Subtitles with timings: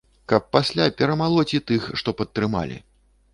[0.31, 2.81] Каб пасля перамалоць і тых, што падтрымалі.